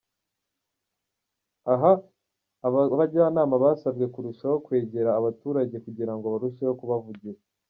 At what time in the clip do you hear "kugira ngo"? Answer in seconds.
5.85-6.25